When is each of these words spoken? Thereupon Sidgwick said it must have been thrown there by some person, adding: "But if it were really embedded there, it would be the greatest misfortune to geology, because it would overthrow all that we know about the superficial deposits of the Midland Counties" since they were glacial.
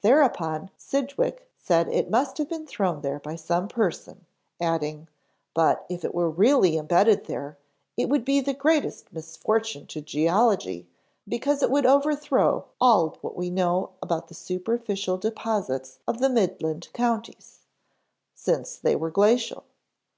Thereupon 0.00 0.70
Sidgwick 0.78 1.46
said 1.58 1.86
it 1.88 2.08
must 2.08 2.38
have 2.38 2.48
been 2.48 2.66
thrown 2.66 3.02
there 3.02 3.18
by 3.18 3.36
some 3.36 3.68
person, 3.68 4.24
adding: 4.58 5.06
"But 5.52 5.84
if 5.90 6.02
it 6.02 6.14
were 6.14 6.30
really 6.30 6.78
embedded 6.78 7.26
there, 7.26 7.58
it 7.94 8.08
would 8.08 8.24
be 8.24 8.40
the 8.40 8.54
greatest 8.54 9.12
misfortune 9.12 9.86
to 9.88 10.00
geology, 10.00 10.88
because 11.28 11.62
it 11.62 11.70
would 11.70 11.84
overthrow 11.84 12.68
all 12.80 13.10
that 13.22 13.36
we 13.36 13.50
know 13.50 13.90
about 14.00 14.28
the 14.28 14.34
superficial 14.34 15.18
deposits 15.18 15.98
of 16.08 16.20
the 16.20 16.30
Midland 16.30 16.88
Counties" 16.94 17.66
since 18.34 18.76
they 18.76 18.96
were 18.96 19.10
glacial. 19.10 19.64